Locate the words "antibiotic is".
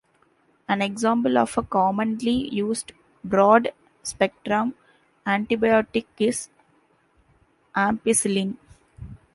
5.27-6.49